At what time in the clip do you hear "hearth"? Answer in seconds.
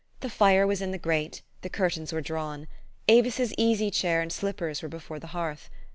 5.27-5.69